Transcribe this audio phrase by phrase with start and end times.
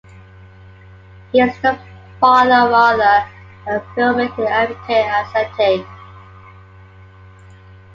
[1.31, 1.77] He is the
[2.19, 3.29] father of author
[3.67, 4.75] and filmmaker M.
[4.87, 5.07] K.
[5.07, 5.85] Asante.